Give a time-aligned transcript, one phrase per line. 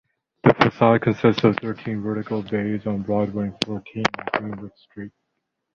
[0.43, 5.11] The facade consists of thirteen vertical bays on Broadway and fourteen on Greenwich Street.